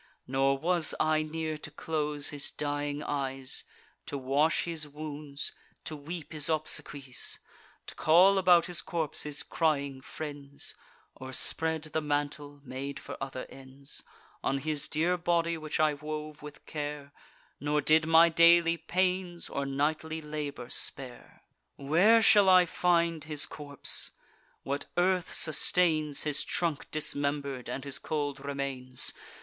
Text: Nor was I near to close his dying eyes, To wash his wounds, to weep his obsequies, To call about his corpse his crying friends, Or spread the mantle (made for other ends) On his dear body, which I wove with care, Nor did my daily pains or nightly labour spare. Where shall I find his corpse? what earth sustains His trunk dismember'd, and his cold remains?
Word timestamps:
Nor 0.25 0.57
was 0.57 0.95
I 0.99 1.21
near 1.21 1.59
to 1.59 1.69
close 1.69 2.29
his 2.29 2.49
dying 2.49 3.03
eyes, 3.03 3.63
To 4.07 4.17
wash 4.17 4.63
his 4.63 4.87
wounds, 4.87 5.53
to 5.83 5.95
weep 5.95 6.33
his 6.33 6.49
obsequies, 6.49 7.37
To 7.85 7.93
call 7.93 8.39
about 8.39 8.65
his 8.65 8.81
corpse 8.81 9.21
his 9.21 9.43
crying 9.43 10.01
friends, 10.01 10.73
Or 11.13 11.31
spread 11.33 11.83
the 11.83 12.01
mantle 12.01 12.61
(made 12.63 12.99
for 12.99 13.15
other 13.21 13.45
ends) 13.47 14.01
On 14.43 14.57
his 14.57 14.87
dear 14.87 15.17
body, 15.19 15.55
which 15.55 15.79
I 15.79 15.93
wove 15.93 16.41
with 16.41 16.65
care, 16.65 17.11
Nor 17.59 17.79
did 17.79 18.07
my 18.07 18.27
daily 18.27 18.77
pains 18.77 19.49
or 19.49 19.67
nightly 19.67 20.19
labour 20.19 20.71
spare. 20.71 21.43
Where 21.75 22.23
shall 22.23 22.49
I 22.49 22.65
find 22.65 23.25
his 23.25 23.45
corpse? 23.45 24.09
what 24.63 24.87
earth 24.97 25.31
sustains 25.31 26.23
His 26.23 26.43
trunk 26.43 26.89
dismember'd, 26.89 27.69
and 27.69 27.83
his 27.83 27.99
cold 27.99 28.43
remains? 28.43 29.13